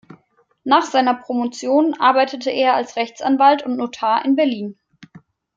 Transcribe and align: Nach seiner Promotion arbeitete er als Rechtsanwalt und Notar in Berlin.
Nach 0.63 0.81
seiner 0.81 1.13
Promotion 1.13 1.93
arbeitete 1.99 2.49
er 2.49 2.73
als 2.73 2.95
Rechtsanwalt 2.95 3.63
und 3.63 3.77
Notar 3.77 4.25
in 4.25 4.35
Berlin. 4.35 4.75